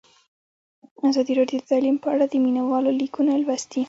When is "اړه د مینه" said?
2.13-2.61